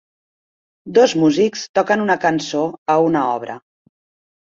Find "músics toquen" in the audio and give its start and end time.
1.25-2.07